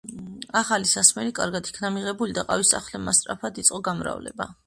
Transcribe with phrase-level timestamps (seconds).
[0.61, 4.53] ახალი სასმელი კარგად იქნა მიღებული და ყავის სახლებმა სწრაფად იწყო გამრავლება.